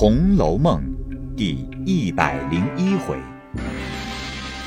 [0.00, 0.80] 红楼梦》
[1.34, 3.18] 第一百零一回：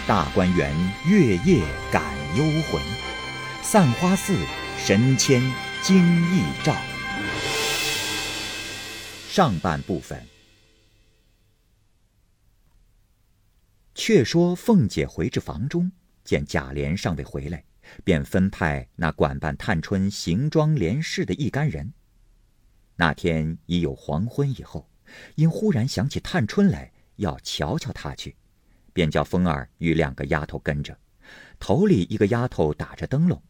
[0.06, 0.76] 大观园
[1.08, 2.04] 月夜感
[2.36, 2.82] 幽魂，
[3.64, 4.36] 散花寺
[4.78, 5.42] 神仙
[5.82, 6.76] 惊异照。
[9.30, 10.22] 上半部分。
[13.96, 15.90] 却说凤姐回至房中，
[16.26, 17.64] 见贾琏尚未回来，
[18.04, 21.94] 便分派那管办探春行装连事的一干人。
[22.98, 24.91] 那天已有黄昏以后。
[25.36, 28.36] 因忽然想起探春来，要瞧瞧她去，
[28.94, 30.98] 便叫风儿与两个丫头跟着。
[31.60, 33.42] 头里一个丫头打着灯笼，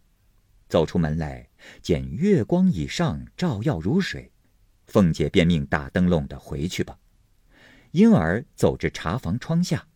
[0.67, 1.47] 走出门来，
[1.81, 4.31] 见月光以上照耀如水，
[4.87, 6.97] 凤姐便命打灯笼的回去吧。
[7.91, 9.87] 因而走至茶房窗下，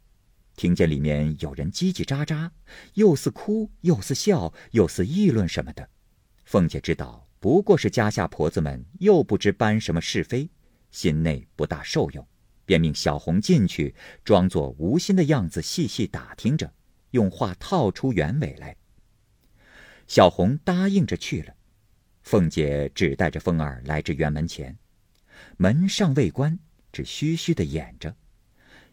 [0.55, 2.49] 听见里面有人叽叽喳喳，
[2.93, 5.89] 又似哭又似笑又似议论什么的。
[6.45, 10.49] 凤姐知道不过是家下婆子们又不知搬什么是非。
[10.95, 12.25] 心内不大受用，
[12.65, 16.73] 便命小红进去，装作无心的样子，细细打听着，
[17.11, 18.77] 用话套出原委来。
[20.07, 21.53] 小红答应着去了。
[22.23, 24.73] 凤姐只带着凤儿来至园门前，
[25.57, 26.57] 门尚未关，
[26.93, 28.15] 只虚虚的掩着。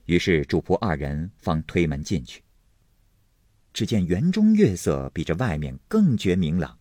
[0.06, 2.42] 于是主仆二人方推门进去。
[3.72, 6.76] 只见园中月色比这外面更觉明朗。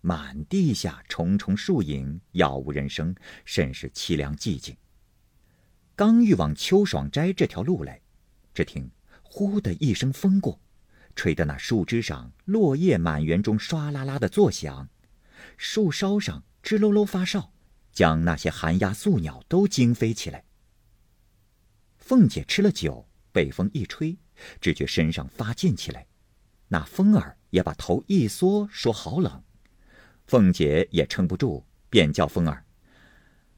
[0.00, 4.76] 满地下重重树影，杳无人声，甚是凄凉寂静。
[5.94, 8.00] 刚欲往秋爽斋这条路来，
[8.54, 8.90] 只听
[9.22, 10.58] “呼”的一声风过，
[11.14, 14.88] 吹得那树枝上落叶满园中唰啦啦的作响，
[15.58, 17.52] 树梢上吱喽喽发哨，
[17.92, 20.44] 将那些寒鸦宿鸟都惊飞起来。
[21.98, 24.16] 凤姐吃了酒，被风一吹，
[24.60, 26.06] 只觉身上发劲起来，
[26.68, 29.44] 那风儿也把头一缩，说好冷。
[30.30, 32.64] 凤姐也撑不住，便叫凤儿：“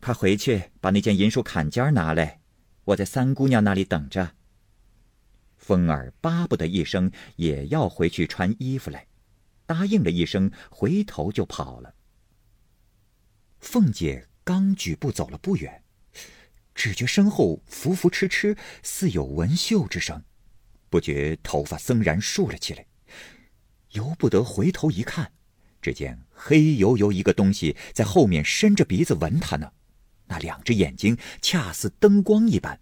[0.01, 2.41] 快回去把那件银树坎肩拿来，
[2.85, 4.37] 我在三姑娘那里等着。”
[5.59, 9.07] 凤儿巴不得一声，也要回去穿衣服来，
[9.67, 11.95] 答应了一声，回头就跑了。
[13.61, 15.85] 凤姐刚举步走了不远，
[16.75, 20.25] 只觉身后浮浮痴痴，似有纹绣之声，
[20.89, 22.87] 不觉头发森然竖了起来，
[23.91, 25.35] 由不得回头一看。
[25.83, 29.71] 只见黑油油一个东西在后面伸着鼻子闻他呢，
[30.27, 32.81] 那两只眼睛恰似灯光一般。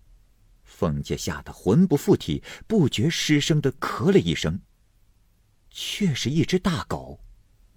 [0.62, 4.60] 凤姐吓得魂不附体，不觉失声的咳了一声。
[5.71, 7.21] 却是一只大狗，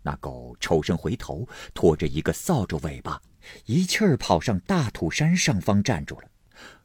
[0.01, 3.21] 那狗抽身回头，拖着一个扫帚尾巴，
[3.65, 6.27] 一气儿跑上大土山上方站住了，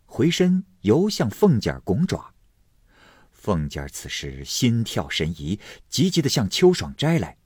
[0.05, 2.35] 回身游向凤姐拱爪。
[3.33, 7.38] 凤姐此时心跳神怡，急急的向秋爽斋来。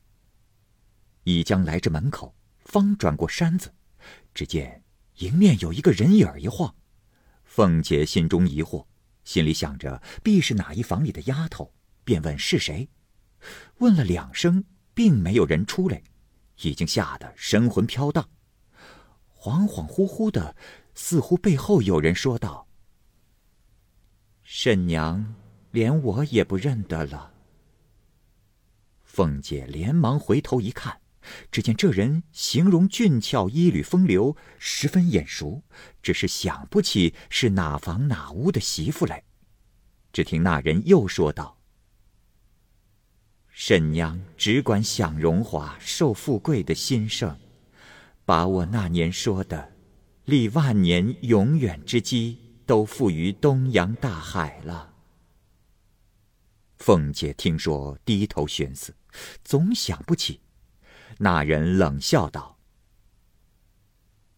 [1.24, 2.34] 已将来至门口，
[2.64, 3.72] 方转过山子，
[4.34, 4.82] 只见
[5.18, 6.74] 迎面有一个人影一晃。
[7.44, 8.86] 凤姐心中疑惑，
[9.24, 11.72] 心里想着必是哪一房里的丫头，
[12.02, 12.88] 便问是谁。
[13.78, 16.02] 问了两声，并没有人出来，
[16.62, 18.28] 已经吓得神魂飘荡，
[19.36, 20.56] 恍恍惚惚的，
[20.94, 22.66] 似乎背后有人说道
[24.42, 25.34] ：“婶娘，
[25.72, 27.34] 连我也不认得了。”
[29.04, 31.01] 凤姐连忙回头一看。
[31.50, 35.62] 只见这人形容俊俏，衣履风流，十分眼熟，
[36.02, 39.24] 只是想不起是哪房哪屋的媳妇来。
[40.12, 41.58] 只听那人又说道
[43.48, 47.38] ：“婶娘只管享荣华、受富贵的兴盛，
[48.24, 49.72] 把我那年说的
[50.24, 54.90] 立万年永远之基都付于东洋大海了。”
[56.78, 58.94] 凤姐听说，低头寻思，
[59.44, 60.40] 总想不起。
[61.18, 62.58] 那人冷笑道：“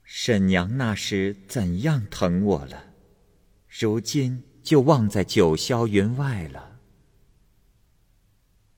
[0.02, 2.94] 婶娘那时怎样疼我了，
[3.68, 6.80] 如今就忘在九霄云外了。”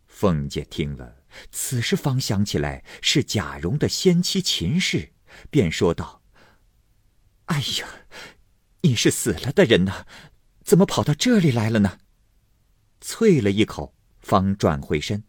[0.06, 5.12] 凤姐听了，此时方想起来是贾蓉的先妻秦氏，
[5.50, 6.22] 便说道
[7.46, 7.86] ：“哎呀，
[8.80, 10.06] 你是死了的人呐，
[10.64, 11.98] 怎么跑到这里来了呢？”
[13.02, 15.24] 啐了一口，方转回身。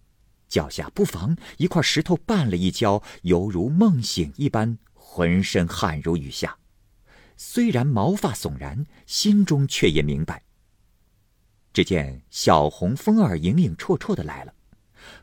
[0.47, 6.57] 脚下不妨一块石头绊了一跤，犹如梦醒一般，浑身汗如雨下。
[7.35, 10.43] 虽然毛发悚然，心中却也明白。
[11.71, 14.53] 只见小红、风儿影影绰绰的来了，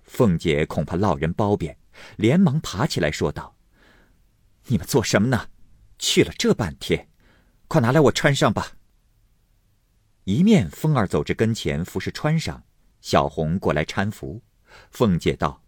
[0.05, 1.77] 凤姐恐怕落人褒贬，
[2.17, 3.57] 连忙爬起来说道
[4.69, 5.49] ：“你们做什么呢？
[5.99, 7.09] 去了这半天，
[7.67, 8.77] 快拿来我穿上吧。”
[10.25, 12.63] 一面风儿走至跟前，服侍穿上，
[13.01, 14.41] 小红过来搀扶。
[14.91, 15.63] 凤姐道：“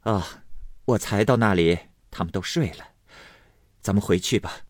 [0.00, 0.44] 啊，
[0.84, 1.78] 我才到那里，
[2.10, 2.94] 他们都睡了，
[3.80, 4.60] 咱们回去吧。”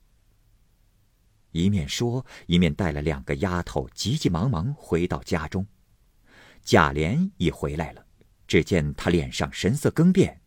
[1.52, 5.66] 一面说，一面带了两个丫头，急急忙忙回到家中。
[6.62, 8.06] 贾琏已回来了，
[8.48, 10.40] 只见他脸上神色更变，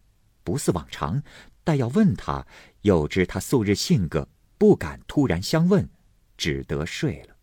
[0.43, 1.23] 不似往常。
[1.63, 2.45] 待要问他，
[2.81, 4.27] 又知他素日性格
[4.57, 5.89] 不敢突然相问，
[6.35, 7.37] 只得睡了。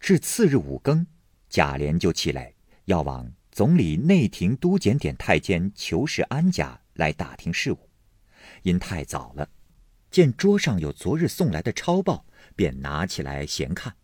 [0.00, 1.06] 至次日五更，
[1.48, 2.55] 贾琏就起来，
[2.86, 7.90] 要往总理内廷督检点太监裘世安家来打听事务，
[8.62, 9.48] 因太早了。
[10.08, 12.24] 见桌上有昨日送来的抄报，
[12.54, 13.94] 便拿起来闲看。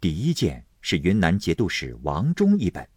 [0.00, 2.88] 第一件是云南节度使王忠一本，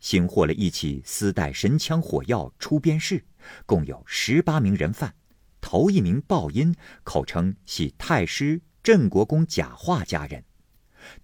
[0.00, 3.22] 新获了一起私带神枪火药出边事，
[3.66, 5.14] 共有十八名人犯。
[5.60, 6.74] 头一名报音，
[7.04, 10.42] 口称系太师镇国公贾化家人。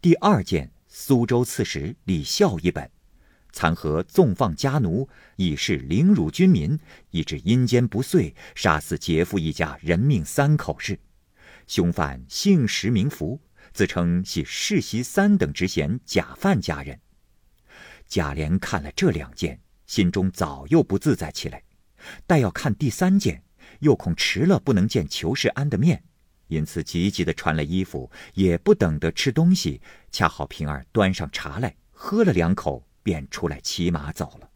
[0.02, 2.90] 第二件苏州刺史李孝一本。
[3.52, 6.78] 参合纵放家奴，以示凌辱军民，
[7.10, 10.99] 以致阴间不遂，杀死劫富一家人命三口事。
[11.66, 13.40] 凶犯姓石名福，
[13.72, 16.99] 自称系世袭三等职衔贾范家人。
[18.06, 21.62] 贾琏看了这两件，心中早又不自在起来。
[22.26, 23.43] 待要看第三件，
[23.81, 26.02] 又恐迟了不能见裘世安的面，
[26.49, 29.81] 因此急急的穿了衣服，也不等得吃东西。
[30.10, 32.84] 恰好平儿端上茶来，喝了两口。
[33.02, 34.50] 便出来骑马走了。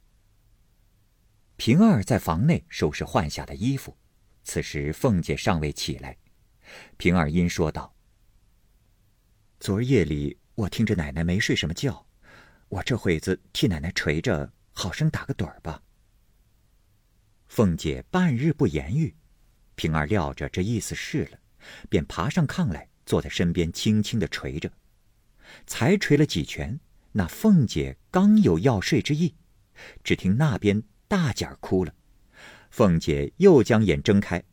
[1.57, 3.97] 平儿在房内收拾换下的衣服，
[4.45, 6.17] 此时凤姐尚未起来。
[6.97, 7.95] 平儿因说道
[9.59, 12.07] ：“昨儿夜里我听着奶奶没睡什么觉，
[12.69, 15.83] 我这会子替奶奶捶着，好生打个盹儿吧。”
[17.49, 19.15] 凤姐半日不言语，
[19.77, 21.39] 平儿料着这意思是了，
[21.89, 24.71] 便爬上炕来，坐在身边轻轻的捶着，
[25.67, 26.79] 才捶了几拳。
[27.19, 29.35] 那凤姐刚有要睡之意，
[30.05, 31.95] 只听那边大姐儿哭了。
[32.71, 34.45] 凤姐又将眼睁开，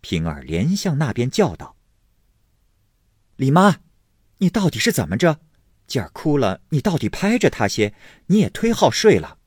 [0.00, 1.74] 平儿连向那边叫道
[3.34, 3.80] ：“李妈，
[4.38, 5.40] 你到底是怎么着？
[5.88, 7.92] 姐儿哭了，你到底拍着她些，
[8.26, 9.38] 你也忒好睡了。”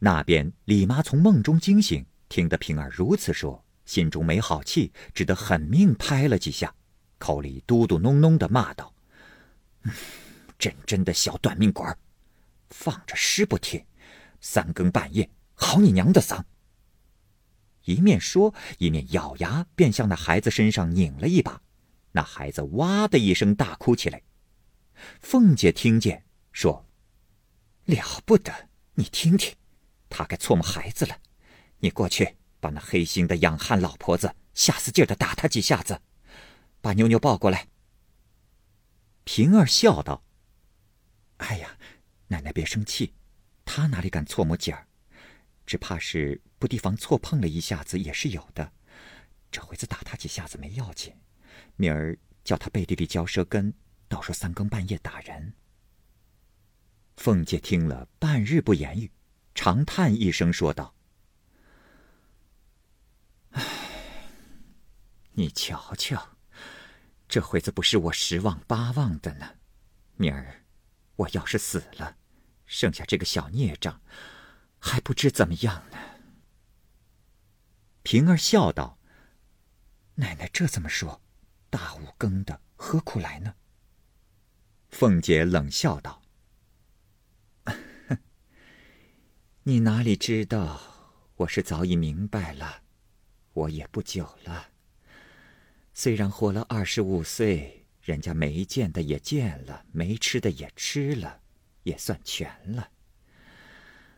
[0.00, 6.74] 那边李妈从梦中惊醒，听得平儿如此说，心中没好气，只得狠命拍了几下，
[7.18, 8.94] 口里嘟嘟哝哝的骂道
[9.84, 9.92] ：“嗯
[10.58, 11.98] 真真的小短命鬼儿，
[12.70, 13.84] 放着尸不听，
[14.40, 16.44] 三更半夜好你娘的丧！
[17.84, 21.62] 一面说，一面咬牙，便向那孩子身上拧了一把，
[22.12, 24.22] 那孩子哇的一声大哭起来。
[25.20, 26.84] 凤姐听见，说
[27.84, 29.54] ：“了不得，你听听，
[30.08, 31.16] 他该错磨孩子了。
[31.78, 36.00] 你过去把那黑心的养汉老婆子下死劲的打他几下子，
[36.80, 37.68] 把妞妞抱过来。”
[39.24, 40.24] 平儿笑道。
[41.38, 41.76] 哎呀，
[42.28, 43.14] 奶奶别生气，
[43.64, 44.86] 他哪里敢错摸姐儿？
[45.66, 48.72] 只怕是不提防错碰了一下子也是有的。
[49.50, 51.14] 这回子打他几下子没要紧，
[51.76, 53.74] 明儿叫他背地里嚼舌根，
[54.08, 55.54] 到时候三更半夜打人。
[57.16, 59.10] 凤姐听了，半日不言语，
[59.54, 60.94] 长叹一声，说道
[63.52, 63.62] ：“唉，
[65.32, 66.36] 你瞧瞧，
[67.28, 69.54] 这回子不是我十望八望的呢，
[70.16, 70.62] 明儿。”
[71.16, 72.16] 我要是死了，
[72.66, 74.00] 剩下这个小孽障，
[74.78, 75.98] 还不知怎么样呢。
[78.02, 78.98] 平儿笑道
[80.16, 81.22] ：“奶奶这怎么说？
[81.70, 83.54] 大五更的，何苦来呢？”
[84.90, 86.22] 凤姐冷笑道
[89.64, 92.82] ：“你哪里知道，我是早已明白了。
[93.54, 94.68] 我也不久了，
[95.94, 101.40] 虽然活了二十五岁。”人家没见的也见了，没吃的也吃了，
[101.82, 102.88] 也算全了。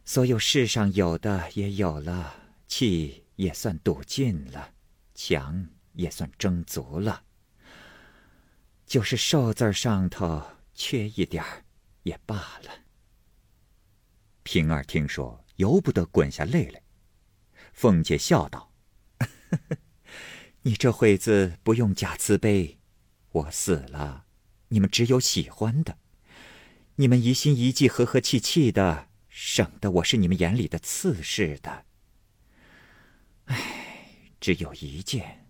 [0.05, 2.35] 所有世上有的也有了，
[2.67, 4.75] 气也算赌尽了，
[5.15, 7.25] 强也算争足了。
[8.85, 11.65] 就是寿字上头缺一点儿，
[12.03, 12.71] 也罢了。
[14.43, 16.83] 平儿听说，由不得滚下泪来。
[17.73, 18.71] 凤姐笑道
[20.61, 22.75] ：“你这会子不用假慈悲。”
[23.31, 24.25] 我死了，
[24.69, 25.99] 你们只有喜欢的，
[26.97, 31.85] 你们一心一计、和和气气的，省得我是你们眼里的刺似的。
[33.45, 35.47] 唉，只有一件，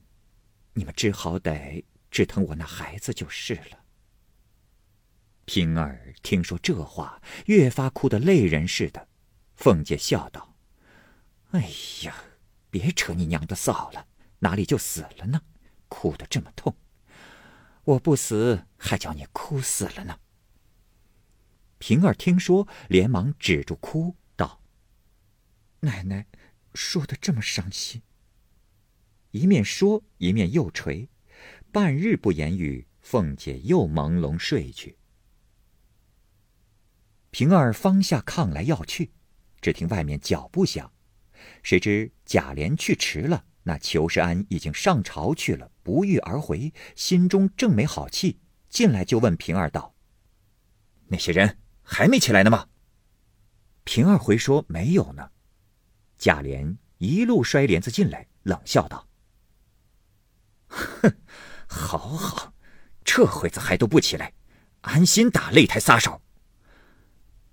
[0.75, 3.85] 你们只好得只疼我那孩子就是了。
[5.45, 9.09] 平儿听说这话，越发哭得泪人似的。
[9.57, 10.57] 凤姐笑道
[11.53, 11.71] ：“哎
[12.03, 12.15] 呀，
[12.71, 14.07] 别扯你娘的臊了，
[14.41, 15.41] 哪里就死了呢？
[15.89, 16.77] 哭得这么痛。”
[17.89, 20.21] 我不死，还叫你哭死了呢。
[21.79, 24.63] 平儿听说，连忙止住哭，道
[25.81, 26.27] ：“奶奶，
[26.75, 28.03] 说的这么伤心。”
[29.33, 31.09] 一面说，一面又捶。
[31.73, 34.99] 半日不言语，凤姐又朦胧睡去。
[37.31, 39.13] 平儿方下炕来要去，
[39.63, 40.93] 只听外面脚步响，
[41.63, 49.95] 谁知贾琏去迟了，那裘世安已经上朝去了，不遇而回，心中正没好气，进来就问平儿道
[51.09, 52.69] ：“那些人还没起来呢吗？”
[53.85, 55.33] 平儿回说：“没有呢。”
[56.17, 59.07] 贾琏一路摔帘子进来，冷笑道
[60.73, 61.15] ：“哼，
[61.67, 62.55] 好好，
[63.05, 64.33] 这会子还都不起来，
[64.81, 66.23] 安心打擂台撒手。”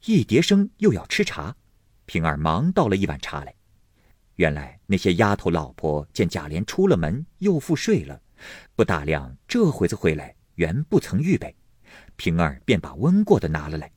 [0.07, 1.57] 一叠声又要吃茶，
[2.05, 3.53] 平儿忙倒了一碗茶来。
[4.35, 8.21] 原来那些丫头老婆见贾琏出了门，又复睡了，
[8.75, 11.55] 不大量这会子回来，原不曾预备。
[12.17, 13.91] 平儿便把温过的拿了来。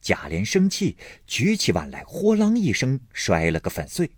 [0.00, 0.96] 贾琏生气，
[1.26, 4.10] 举起碗来，豁啷一声摔了个粉碎。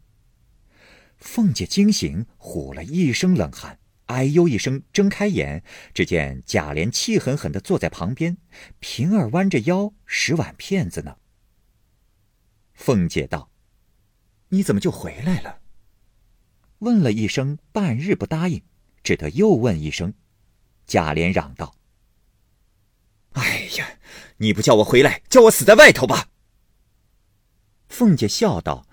[1.18, 3.78] 凤姐惊醒，呼了一声冷汗。
[4.06, 5.62] 哎呦一声，睁开眼，
[5.94, 8.36] 只见贾琏气狠狠地坐在旁边，
[8.80, 11.16] 平儿弯着腰拾碗片子呢。
[12.74, 13.50] 凤姐道
[14.52, 15.58] ：“你怎么就回来了？”
[16.80, 18.62] 问了一声，半日不答应，
[19.02, 20.14] 只得又问一声。
[20.86, 21.76] 贾琏嚷道
[23.34, 23.98] ：“哎呀，
[24.38, 26.28] 你不叫我回来，叫我死在外头吧！”
[27.88, 28.86] 凤姐笑道：“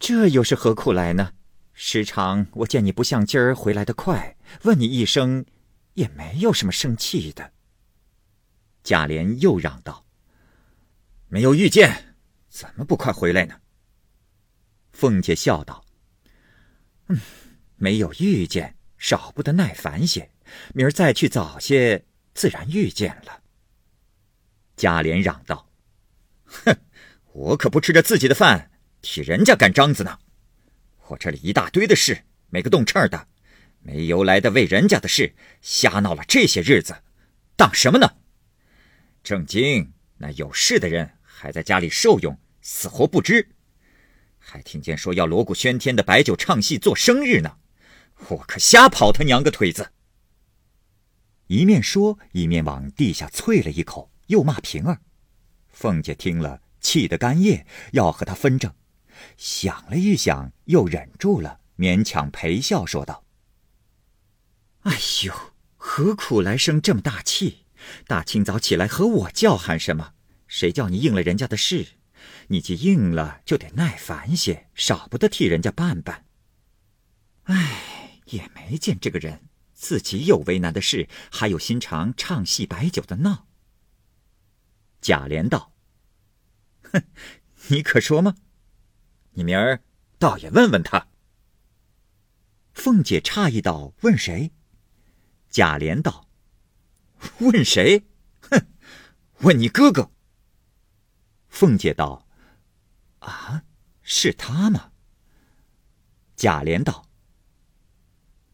[0.00, 1.32] 这又是何苦来呢？”
[1.78, 5.44] 时常我见你不像今儿回来的快，问你一声，
[5.92, 7.52] 也没有什么生气的。
[8.82, 10.06] 贾琏又嚷道
[11.28, 12.16] ：“没有遇见，
[12.48, 13.60] 怎么不快回来呢？”
[14.96, 15.84] 凤姐笑道
[17.08, 17.20] ：“嗯，
[17.76, 20.30] 没有遇见，少不得耐烦些。
[20.72, 23.42] 明儿再去早些，自然遇见了。”
[24.74, 25.70] 贾琏嚷道
[26.64, 26.74] ：“哼，
[27.34, 28.70] 我可不吃着自己的饭，
[29.02, 30.18] 替人家干章子呢。”
[31.08, 33.28] 我这里一大堆的事，没个动秤的，
[33.80, 36.96] 没由来的为人家的事瞎闹了这些日子，
[37.54, 38.16] 当什么呢？
[39.22, 43.46] 正经那有事的人还在家里受用，死活不知，
[44.48, 47.58] 还听见说要锣鼓喧天的摆酒唱戏做生日呢，
[48.28, 49.90] 我可瞎跑他娘个腿子！
[51.48, 55.00] 一面说，一面往地下啐了一口，又骂平儿。
[55.70, 58.72] 凤姐听了，气得干咽，要和他分正。
[59.36, 63.24] 想了一想，又忍住了，勉强陪笑说道
[64.82, 65.34] ：“哎呦，
[65.76, 67.64] 何苦来生这么大气？
[68.06, 70.12] 大清早起来和我叫喊什么？
[70.46, 71.95] 谁叫你应了人家的事？
[72.48, 76.24] 你既应了，就得耐烦些，少不得替人家办办。
[77.44, 83.46] 哎，也没见这个人自己有为难的事，还有心肠唱戏摆酒的闹。”
[85.00, 85.72] 贾琏道
[86.92, 87.04] ：“哼，
[87.68, 88.36] 你可说吗？”
[89.34, 89.82] 你明儿
[90.18, 91.08] 倒也问问他。
[92.72, 94.52] 凤姐诧异道：“问谁？”
[95.50, 96.28] 贾琏道
[97.38, 98.06] ：“问谁？
[98.40, 98.66] 哼，
[99.40, 100.10] 问你哥哥。”
[101.58, 102.28] 凤姐道
[103.20, 103.64] ：“啊，
[104.02, 104.92] 是他吗？”
[106.36, 107.08] 贾琏道：“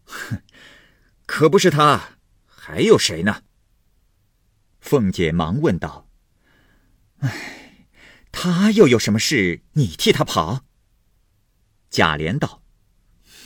[0.06, 0.44] 哼，
[1.26, 3.42] 可不是他，还有谁呢？”
[4.78, 6.08] 凤姐忙问道
[7.18, 7.88] ：“哎，
[8.30, 9.64] 他又有什么事？
[9.72, 10.64] 你替他跑？”
[11.90, 12.62] 贾琏道：“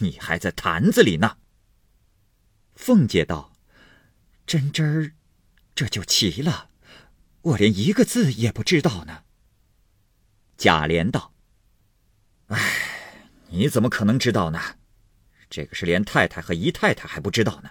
[0.00, 1.38] 你还在坛子里呢。”
[2.76, 3.54] 凤姐道
[4.46, 5.14] ：“真真儿，
[5.74, 6.68] 这就奇了，
[7.40, 9.22] 我连一个字也不知道呢。”
[10.56, 11.32] 贾琏道
[12.48, 14.60] ：“哎，你怎么可能知道呢？
[15.50, 17.70] 这个是连太太和姨太太还不知道呢。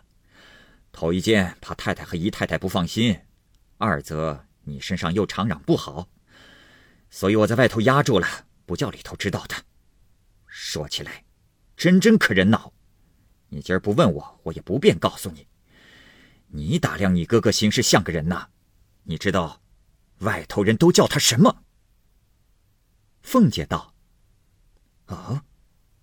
[0.92, 3.20] 头一件怕太太和姨太太不放心，
[3.78, 6.08] 二则你身上又常嚷不好，
[7.10, 8.28] 所以我在外头压住了，
[8.66, 9.56] 不叫里头知道的。”
[10.48, 11.26] 说起来，
[11.76, 12.72] 真真可人恼。
[13.50, 15.48] 你今儿不问我，我也不便告诉你。
[16.48, 18.48] 你打量你哥哥行事像个人呐？
[19.04, 19.62] 你知道，
[20.20, 21.65] 外头人都叫他什么？
[23.26, 23.96] 凤姐道
[25.08, 25.42] ：“哦，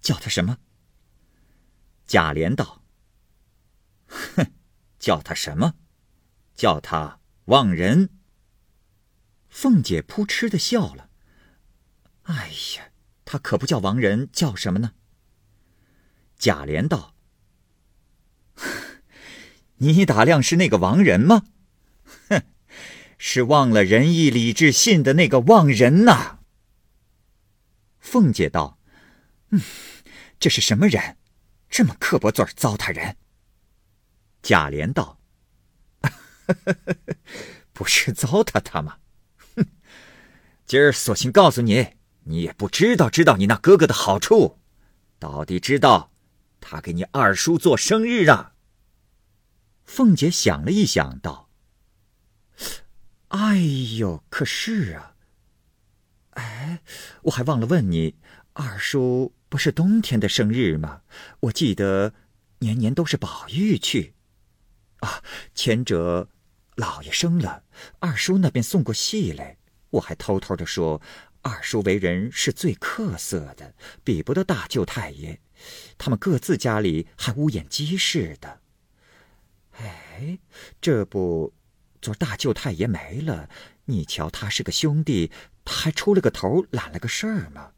[0.00, 0.58] 叫他什么？”
[2.04, 2.82] 贾琏道
[4.10, 4.52] ：“哼，
[4.98, 5.74] 叫他什么？
[6.56, 8.10] 叫他忘人。”
[9.48, 11.10] 凤姐扑哧的笑了。
[12.24, 12.90] 哎呀！
[13.24, 14.94] 他可不叫王仁，叫什么呢？
[16.36, 17.14] 贾琏道
[19.78, 21.44] ：“你打量是那个王仁吗？
[22.28, 22.42] 哼，
[23.16, 26.40] 是忘了仁义礼智信的那个忘人呐。”
[28.02, 28.78] 凤姐道
[29.48, 29.62] ：“嗯，
[30.38, 31.16] 这是什么人？
[31.70, 33.16] 这么刻薄嘴糟蹋人？”
[34.42, 35.18] 贾琏道
[37.72, 38.98] ：“不是糟蹋他吗？
[39.56, 39.64] 哼，
[40.66, 41.94] 今儿索性告诉你。”
[42.24, 44.60] 你也不知道，知道你那哥哥的好处，
[45.18, 46.12] 到底知道，
[46.60, 48.54] 他给你二叔做生日啊。
[49.84, 51.50] 凤姐想了一想，道
[53.34, 53.56] ：“哎
[53.98, 55.11] 呦，可是啊，
[57.22, 58.16] 我还忘了问你，
[58.52, 61.02] 二叔不是冬天的生日吗？
[61.40, 62.14] 我记得
[62.58, 64.14] 年年都是宝玉去。
[65.00, 65.22] 啊，
[65.54, 66.28] 前者
[66.76, 67.64] 老爷生了，
[67.98, 69.58] 二叔那边送过戏来，
[69.90, 71.02] 我还偷偷的说，
[71.42, 73.74] 二叔为人是最客色的，
[74.04, 75.40] 比不得大舅太爷。
[75.98, 78.60] 他们各自家里还乌眼鸡似的。”
[79.78, 80.38] 哎，
[80.80, 81.54] 这不，
[82.00, 83.48] 昨大舅太爷没了，
[83.86, 85.32] 你瞧他是个兄弟，
[85.64, 87.72] 他还出了个头揽了个事儿嘛。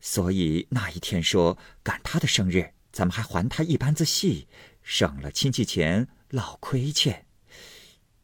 [0.00, 4.48] 所以那一天说赶他的生日，咱们还还他一班子戏，
[4.82, 7.26] 省了亲戚钱，老亏欠。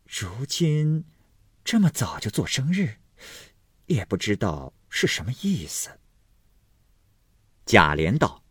[0.04, 1.04] 如今
[1.64, 2.96] 这么早就做生日，
[3.86, 5.90] 也不知道是什么意思。
[7.66, 8.44] 贾琏道：“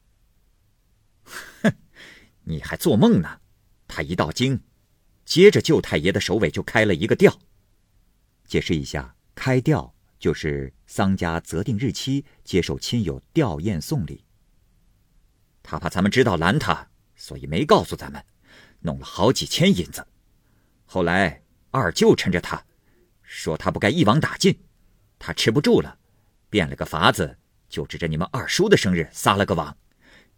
[1.64, 1.74] 哼，
[2.44, 3.40] 你还做梦呢！
[3.88, 4.62] 他一到京。”
[5.26, 7.40] 接着，舅太爷的首尾就开了一个调。
[8.46, 9.95] 解释一下，开调
[10.26, 14.26] 就是丧家择定日期接受亲友吊唁送礼。
[15.62, 18.26] 他怕咱们知道拦他，所以没告诉咱们，
[18.80, 20.04] 弄了好几千银子。
[20.84, 22.60] 后来二舅趁着他，
[23.22, 24.60] 说他不该一网打尽，
[25.20, 25.96] 他吃不住了，
[26.50, 27.38] 变了个法子，
[27.70, 29.78] 就指着你们二叔的生日撒了个网，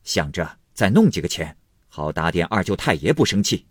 [0.03, 3.65] 想着再弄几个钱，好打点二舅太爷不生气。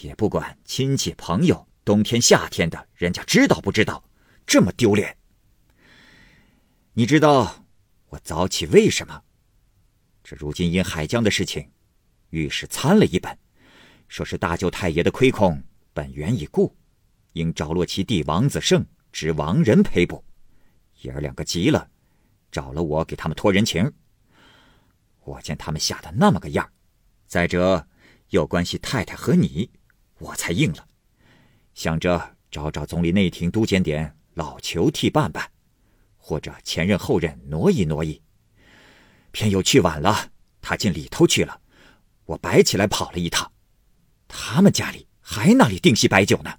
[0.00, 4.02] 也不管亲戚朋友，冬天夏天的，人家知道不知道？
[4.44, 5.15] 这么丢脸。
[6.98, 7.66] 你知道
[8.08, 9.22] 我早起为什么？
[10.24, 11.70] 这如今因海江的事情，
[12.30, 13.38] 御史参了一本，
[14.08, 15.62] 说是大舅太爷的亏空
[15.92, 16.74] 本源已故，
[17.34, 20.24] 应着落其弟王子胜执亡人赔补。
[21.02, 21.86] 爷儿两个急了，
[22.50, 23.92] 找了我给他们托人情。
[25.20, 26.66] 我见他们吓得那么个样
[27.26, 27.86] 再者
[28.30, 29.70] 又关系太太和你。
[30.16, 30.88] 我才应了，
[31.74, 35.52] 想着找找总理内廷督检点老裘替办办，
[36.26, 38.20] 或者前任后任挪移挪移。
[39.30, 41.60] 偏又去晚了，他进里头去了，
[42.24, 43.52] 我白起来跑了一趟。
[44.26, 46.58] 他们家里还那里定席摆酒呢，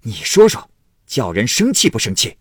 [0.00, 0.70] 你说说，
[1.06, 2.38] 叫人生气不生气？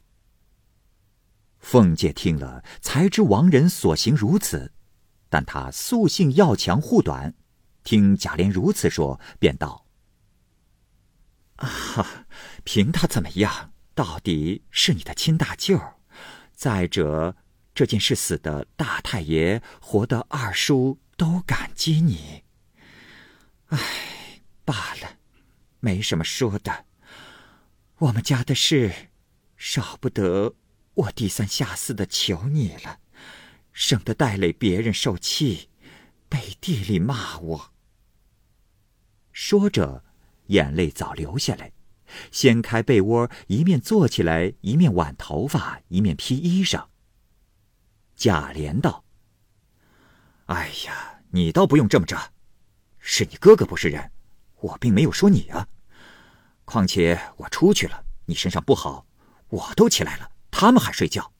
[1.60, 4.72] 凤姐听了，才知王仁所行如此，
[5.28, 7.36] 但他素性要强护短，
[7.84, 9.86] 听贾琏如此说，便道。
[11.58, 12.26] 啊，
[12.64, 15.97] 凭他怎么样，到底是你的亲大舅。
[16.58, 17.36] 再者，
[17.76, 22.44] 这件事死的大太爷，活的二叔都感激你。
[23.68, 25.20] 唉，罢了，
[25.80, 26.86] 没什么说的。
[28.00, 29.10] 我们家的事，
[29.56, 30.56] 少不得
[30.96, 33.02] 我低三下四的求你了，
[33.72, 35.70] 省得带累别人受气，
[36.28, 37.74] 背地里骂我。
[39.32, 40.04] 说着。
[40.48, 41.74] 眼泪早流下来，
[42.32, 46.86] 掀开被窝，一面坐起来，一面挽头发，一面披衣裳。
[48.16, 49.04] 贾琏道
[50.48, 52.32] ：“哎呀，你倒不用这么着，
[53.00, 54.12] 是你哥哥不是人，
[54.62, 55.68] 我并没有说你啊。
[56.66, 59.06] 况且我出去了，你身上不好，
[59.50, 61.32] 我都起来了，他们还睡觉，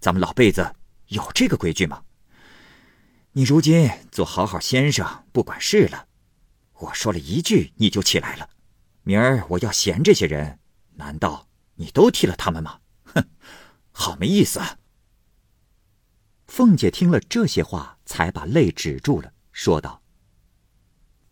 [0.00, 0.74] 咱们老辈子
[1.08, 2.02] 有这个规矩吗？
[3.32, 6.08] 你如今做好好先生，不管事了。”
[6.80, 8.50] 我说了一句，你就起来了。
[9.04, 10.58] 明儿我要嫌这些人，
[10.94, 12.80] 难道你都替了他们吗？
[13.04, 13.24] 哼，
[13.92, 14.78] 好没意思啊！
[16.46, 20.02] 凤姐听了这些话，才把泪止住了，说道：“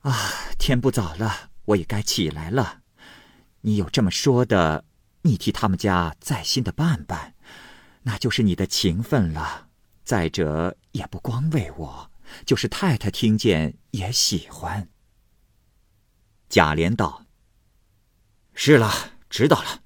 [0.01, 0.15] 啊，
[0.59, 2.83] 天不早了，我也该起来了。
[3.63, 4.85] 你有这么说的，
[5.23, 7.35] 你替他们家再心的办办，
[8.03, 9.69] 那就是你的情分了。
[10.05, 12.11] 再者，也不光为我，
[12.45, 14.91] 就是太太听见也喜欢。”
[16.51, 17.25] 贾琏道
[18.55, 18.91] ：“是了，
[19.29, 19.83] 知道了。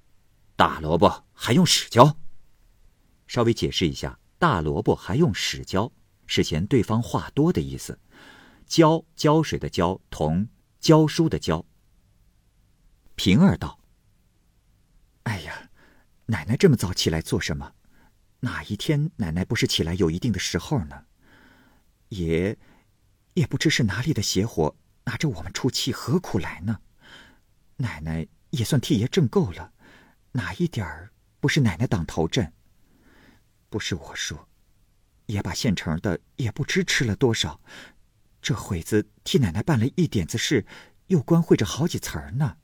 [0.56, 2.18] 大萝卜还用使教？
[3.26, 5.92] 稍微解释一下，大萝卜还用使教，
[6.26, 7.98] 是嫌对方话多的意思。
[8.66, 10.48] 浇浇水的浇，同
[10.80, 11.64] 教书的教。”
[13.14, 13.80] 平儿道
[15.24, 15.70] ：“哎呀，
[16.26, 17.72] 奶奶这么早起来做什么？
[18.40, 21.04] 哪一天奶奶不是起来有一定的时候呢？
[22.08, 22.58] 也，
[23.34, 24.76] 也不知是哪里的邪火。”
[25.08, 26.80] 拿着我们出气，何苦来呢？
[27.76, 29.72] 奶奶也算替爷挣够了，
[30.32, 32.52] 哪一点儿不是奶奶挡头阵？
[33.68, 34.48] 不是我说，
[35.26, 37.60] 爷把现成的也不知吃了多少，
[38.40, 40.64] 这会子替奶奶办了一点子事，
[41.08, 42.58] 又关会着好几层儿呢。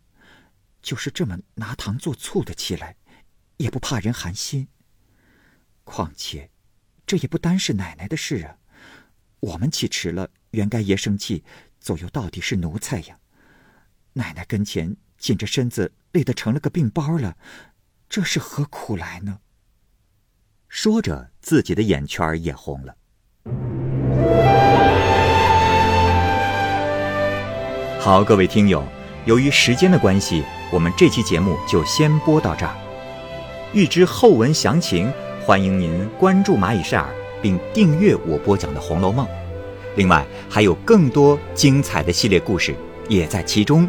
[0.80, 2.96] 就是这么拿糖做醋的起来，
[3.56, 4.68] 也不怕人寒心。
[5.84, 6.50] 况且，
[7.06, 8.58] 这也不单是奶奶的事啊，
[9.40, 11.44] 我们起迟了，原该爷生气。
[11.80, 13.18] 左右到底是奴才呀，
[14.12, 17.37] 奶奶跟前紧着身子，累得成了个病包了，
[18.08, 19.38] 这是何苦来呢？
[20.68, 22.96] 说着，自己的眼圈也红了。
[28.00, 28.85] 好，各位听友，
[29.24, 32.74] 由于时间的关系，我们这期节目就先播到这儿。
[33.72, 35.08] 欲知后文详情，
[35.46, 37.08] 欢迎您关注蚂蚁晒尔，
[37.40, 39.24] 并订阅我播讲的《红楼梦》。
[39.94, 42.74] 另外，还有更多精彩的系列故事
[43.08, 43.88] 也在其中，